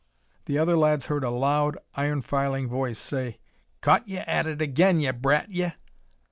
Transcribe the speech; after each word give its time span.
The 0.47 0.57
other 0.57 0.75
lads 0.75 1.05
heard 1.05 1.23
a 1.23 1.29
loud, 1.29 1.77
iron 1.93 2.23
filing 2.23 2.67
voice 2.67 2.97
say, 2.97 3.37
"Caught 3.81 4.07
ye 4.07 4.17
at 4.17 4.47
it 4.47 4.59
again, 4.59 4.99
ye 4.99 5.11
brat, 5.11 5.51
ye." 5.51 5.73